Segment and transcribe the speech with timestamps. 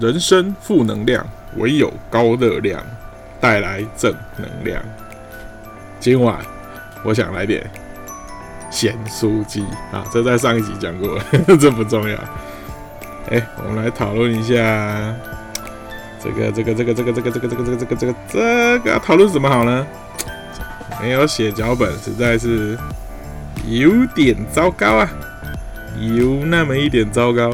[0.00, 2.82] 人生负能量，唯有高热量
[3.40, 4.82] 带来正能量。
[6.00, 6.38] 今晚
[7.04, 7.68] 我想来点
[8.70, 11.18] 咸酥鸡啊，这在上一集讲过，
[11.60, 12.16] 这不重要。
[13.30, 15.14] 哎，我们来讨论一下
[16.20, 19.86] 这个这个这个这个这个这个这个这个这个这个这个讨论什么好呢？
[21.00, 22.78] 没有写脚本，实在是
[23.66, 25.08] 有点糟糕啊，
[25.98, 27.52] 有那么一点糟糕。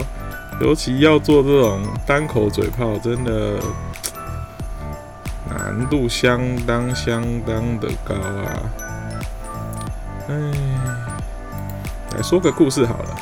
[0.60, 3.58] 尤其要做这种单口嘴炮，真的
[5.48, 8.62] 难度相当相当的高啊！
[10.28, 10.34] 哎，
[12.16, 13.16] 来说个故事好了。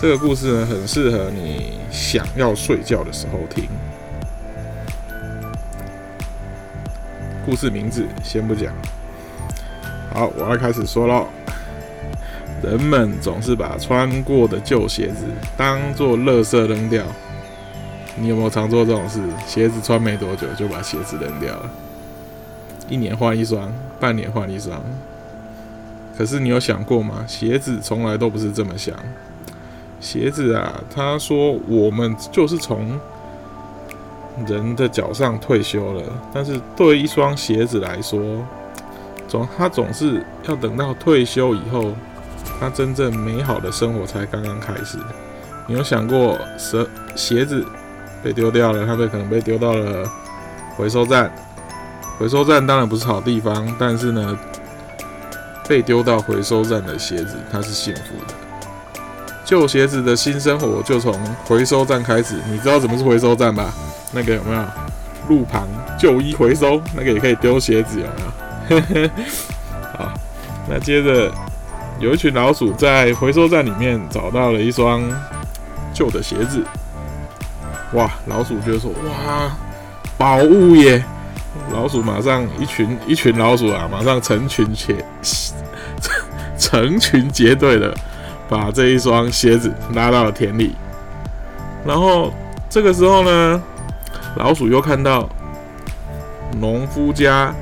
[0.00, 3.68] 这个故事呢，很适合你想要睡觉的时候听。
[7.46, 8.72] 故事名字先不讲。
[10.12, 11.28] 好，我要开始说喽。
[12.62, 15.24] 人们总是把穿过的旧鞋子
[15.56, 17.04] 当做垃圾扔掉。
[18.16, 19.18] 你有没有常做这种事？
[19.46, 21.70] 鞋子穿没多久就把鞋子扔掉了，
[22.88, 24.78] 一年换一双，半年换一双。
[26.18, 27.24] 可是你有想过吗？
[27.26, 28.94] 鞋子从来都不是这么想。
[30.00, 33.00] 鞋子啊，他说我们就是从
[34.46, 36.02] 人的脚上退休了，
[36.34, 38.20] 但是对一双鞋子来说，
[39.26, 41.92] 总他总是要等到退休以后。
[42.60, 44.98] 他真正美好的生活才刚刚开始。
[45.66, 46.86] 你有想过，鞋
[47.16, 47.64] 鞋子
[48.22, 50.06] 被丢掉了，它被可能被丢到了
[50.76, 51.32] 回收站。
[52.18, 54.38] 回收站当然不是好地方，但是呢，
[55.66, 58.34] 被丢到回收站的鞋子，它是幸福的。
[59.44, 61.14] 旧鞋子的新生活就从
[61.46, 62.34] 回收站开始。
[62.50, 63.72] 你知道什么是回收站吧？
[64.12, 64.62] 那个有没有
[65.28, 65.66] 路旁
[65.98, 66.82] 旧衣回收？
[66.94, 68.00] 那个也可以丢鞋子，
[68.68, 69.08] 有没有？
[69.96, 70.12] 好，
[70.68, 71.32] 那接着。
[72.00, 75.02] 有一群老鼠在回收站里面找到了一双
[75.92, 76.64] 旧的鞋子，
[77.92, 78.10] 哇！
[78.24, 79.50] 老鼠就说：“哇，
[80.16, 81.04] 宝物耶！”
[81.74, 85.04] 老鼠马上一群一群老鼠啊，马上成群结
[86.58, 87.94] 成群结队的
[88.48, 90.74] 把这一双鞋子拉到了田里。
[91.84, 92.32] 然后
[92.70, 93.62] 这个时候呢，
[94.36, 95.28] 老鼠又看到
[96.58, 97.54] 农夫家。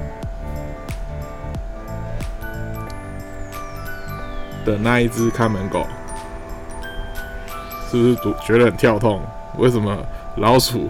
[4.64, 5.86] 的那一只看门狗，
[7.90, 9.20] 是不是觉得很跳痛？
[9.56, 9.96] 为什么
[10.36, 10.88] 老鼠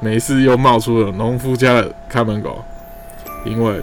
[0.00, 2.64] 没事又冒出了农夫家的看门狗？
[3.44, 3.80] 因为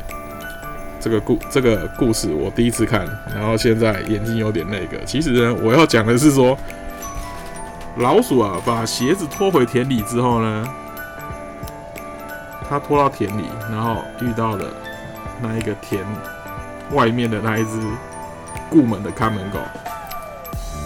[1.00, 5.04] 这个故这个故事我第一次看，然后现在眼睛有点那个。
[5.06, 6.58] 其实呢，我要讲的是说，
[7.98, 10.68] 老鼠啊，把鞋子拖回田里之后呢，
[12.70, 14.66] 它拖到田里，然后遇到了
[15.42, 16.04] 那一个田
[16.92, 17.80] 外面的那一只。
[18.70, 19.60] 顾门的看门狗，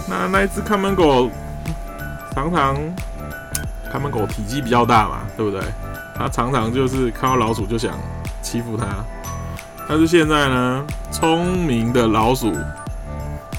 [0.08, 1.30] 那那一只看门狗
[2.34, 2.76] 常常
[3.90, 5.60] 看门狗体积比较大嘛，对不对？
[6.14, 7.92] 它常常就是看到老鼠就想
[8.40, 8.86] 欺负它。
[9.88, 12.52] 但是现在呢，聪明的老鼠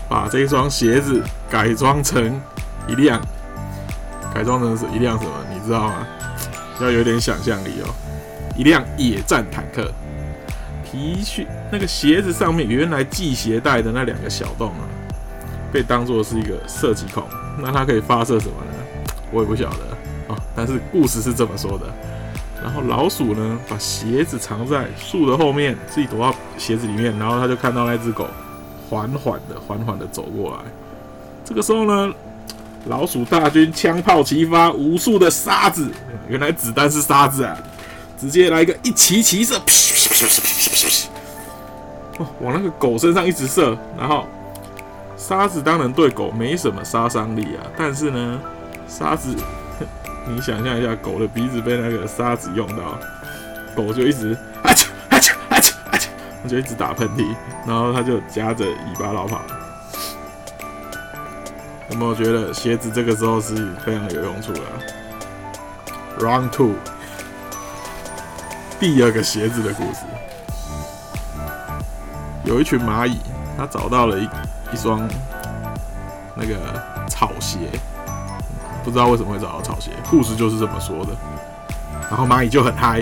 [0.07, 2.39] 把这双鞋子改装成
[2.87, 3.21] 一辆，
[4.33, 5.31] 改装成是一辆什么？
[5.53, 6.07] 你知道吗？
[6.79, 7.93] 要有点想象力哦，
[8.55, 9.91] 一辆野战坦克。
[10.93, 14.85] 皮靴那个鞋子上面原来系鞋带的那两个小洞啊，
[15.71, 17.23] 被当做是一个射击孔。
[17.57, 18.73] 那它可以发射什么呢？
[19.31, 19.77] 我也不晓得
[20.27, 20.37] 哦。
[20.55, 21.91] 但是故事是这么说的。
[22.61, 27.17] 然后老鼠呢，把鞋子藏在树的后面，自己躲到鞋子里面。
[27.17, 28.27] 然后他就看到那只狗
[28.87, 30.59] 缓缓的、缓缓的走过来。
[31.43, 32.13] 这个时候呢，
[32.85, 35.89] 老鼠大军枪炮齐发，无数的沙子，
[36.29, 37.57] 原来子弹是沙子啊！
[38.15, 39.59] 直接来一个一齐齐射，
[42.39, 44.27] 往那个狗身上一直射，然后
[45.17, 48.39] 沙子当然对狗没什么杀伤力啊，但是呢，
[48.87, 49.35] 沙子，
[50.27, 52.97] 你想象一下，狗的鼻子被那个沙子用到，
[53.75, 57.35] 狗就一直啊啾啊啾啊啾啊啾，就一直打喷嚏，
[57.65, 59.41] 然后它就夹着尾巴逃跑。
[61.89, 64.61] 有没有觉得鞋子这个时候是非常有用处的
[66.19, 66.71] ？Round two。
[68.79, 69.99] 第二个鞋子的故事，
[72.45, 73.17] 有一群蚂蚁，
[73.57, 74.23] 它找到了一
[74.71, 75.07] 一双
[76.35, 77.57] 那个草鞋，
[78.83, 81.11] 不知道为什么会找到草鞋，故事就是这么说的。
[82.09, 83.01] 然后蚂蚁就很嗨，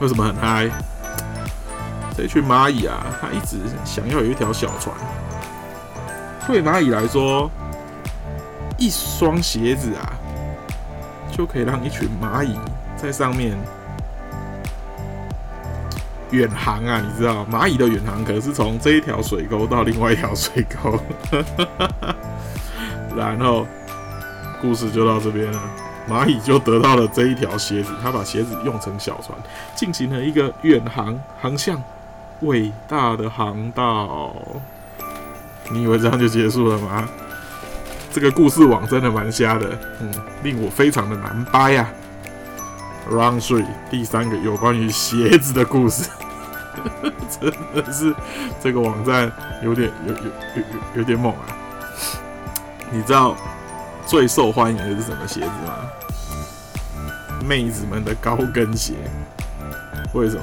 [0.00, 0.70] 为什么很嗨？
[2.16, 4.94] 这一群蚂蚁啊，它一直想要有一条小船。
[6.46, 7.50] 对蚂蚁来说，
[8.78, 10.12] 一双鞋子啊，
[11.30, 12.56] 就可以让一群蚂蚁
[12.96, 13.56] 在上面。
[16.30, 20.98] 远航啊，你知道蚂蚁的远航可是从这一条水沟到另外一条水沟，
[23.16, 23.66] 然后
[24.60, 25.60] 故事就到这边了。
[26.08, 29.38] 蚂蚁就得到了这一条鞋子，他把鞋子用成小船，
[29.74, 31.82] 进行了一个远航航向
[32.40, 34.36] 伟大的航道。
[35.70, 37.08] 你以为这样就结束了吗？
[38.12, 40.12] 这个故事网真的蛮瞎的，嗯，
[40.42, 41.88] 令我非常的难掰呀。
[43.10, 46.08] Round Three 第三个有关于鞋子的故事，
[47.40, 48.14] 真的是
[48.62, 49.30] 这个网站
[49.62, 50.62] 有点有有有有
[50.96, 51.44] 有点猛啊！
[52.90, 53.36] 你知道
[54.06, 55.74] 最受欢迎的是什么鞋子吗？
[57.46, 58.94] 妹子们的高跟鞋。
[60.12, 60.42] 为什么？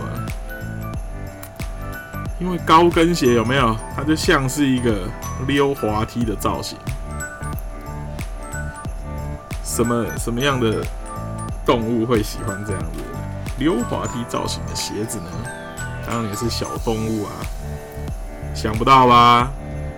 [2.40, 3.76] 因为高跟鞋有没有？
[3.96, 5.08] 它就像是一个
[5.48, 6.78] 溜滑梯的造型。
[9.64, 10.84] 什么什么样的
[11.72, 13.00] 动物会喜欢这样子
[13.58, 15.32] 溜滑梯造型的鞋子呢？
[16.06, 17.32] 当然也是小动物啊，
[18.54, 19.50] 想不到吧？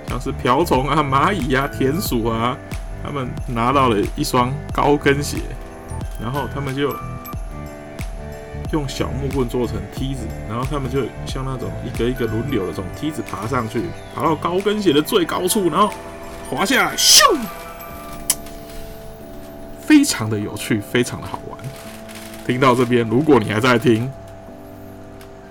[0.07, 2.55] 像是瓢虫啊、蚂蚁啊、田鼠啊，
[3.03, 5.37] 他们拿到了一双高跟鞋，
[6.21, 6.95] 然后他们就
[8.71, 13.81] 用小木棍做成梯子，然后他们就像那种一个一个轮流的从梯子爬上去，
[14.13, 15.91] 爬到高跟鞋的最高处，然后
[16.51, 17.19] 滑下来，咻！
[20.03, 21.57] 非常的有趣，非常的好玩。
[22.45, 24.11] 听到这边，如果你还在听，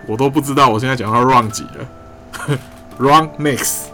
[0.07, 2.59] 我都不知道我现在讲到 run 几了。
[2.99, 3.85] run next。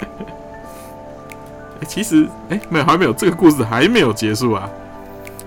[1.78, 4.66] 哎，其实哎，没有，还没有，这个故事还没有结束啊。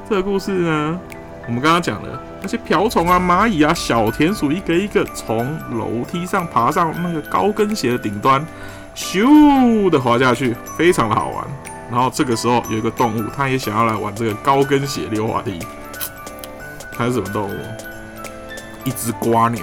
[0.07, 0.99] 这个故事呢，
[1.47, 8.45] 我们刚刚讲了那些瓢虫啊、蚂蚁啊、小田鼠，一个一个从楼梯上爬上那个高跟鞋的顶端，
[8.95, 11.47] 咻的滑下去，非常的好玩。
[11.93, 15.59] 然后这个时候有一个动物，它也想要来玩这个高跟鞋溜滑梯。
[16.97, 17.59] 它是什么动物？
[18.83, 19.61] 一只瓜牛。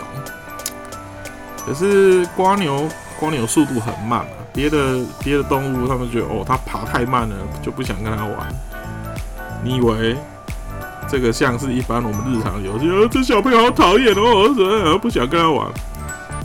[1.66, 2.88] 可是瓜牛，
[3.18, 4.26] 瓜牛速度很慢啊。
[4.52, 8.48] 别的别的动物，他们觉得哦，它爬太慢了，就不想跟它玩。
[9.64, 10.16] 你以为
[11.08, 12.88] 这个像是一般我们日常游戏？
[12.88, 15.66] 呃，这小朋友好讨厌哦，怎么不想跟他玩？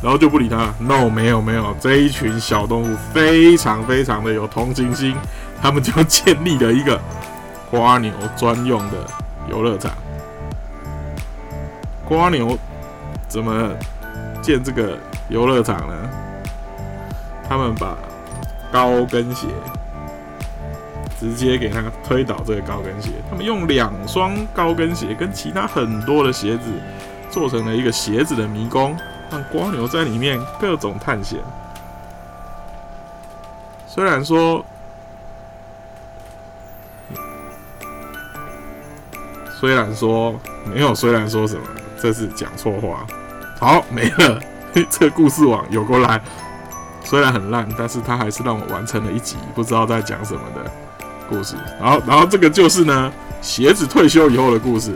[0.02, 0.74] 然后就不理他。
[0.80, 5.16] No，没有没有，这一群小动物非常非常的有同情心。
[5.62, 7.00] 他们就建立了一个
[7.72, 8.98] 瓜牛专用的
[9.50, 9.92] 游乐场。
[12.08, 12.56] 瓜牛
[13.28, 13.72] 怎么
[14.42, 14.96] 建这个
[15.28, 15.94] 游乐场呢？
[17.50, 17.98] 他们把
[18.72, 19.48] 高跟鞋
[21.20, 26.72] 直接给它推倒，这个高跟鞋，他们用两双高跟鞋跟其他很多的鞋子
[27.32, 28.96] 做成了一个鞋子的迷宫，
[29.32, 31.40] 让瓜牛在里面各种探险。
[33.88, 34.64] 虽然说。
[39.66, 41.62] 虽然说没有，虽然说什么，
[42.00, 43.04] 这是讲错话。
[43.60, 44.40] 好，没了。
[44.92, 46.22] 这个故事网有过来，
[47.04, 50.72] 虽然很烂，但是他还是让我完成了一集不知道在讲什么的
[51.28, 51.56] 故事。
[51.82, 54.94] 然后，然后这个就是呢，鞋子退休以后的故事，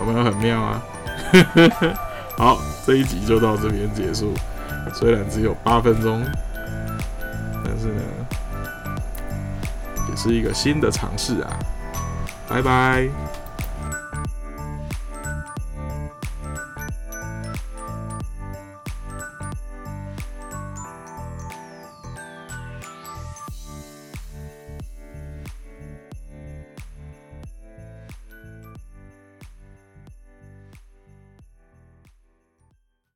[0.00, 0.82] 有没有很妙啊？
[2.36, 4.34] 好，这一集就到这边结束。
[4.92, 6.20] 虽然只有八分钟，
[7.64, 8.02] 但是呢，
[10.10, 11.56] 也是一个新的尝试啊。
[12.48, 13.06] 拜拜。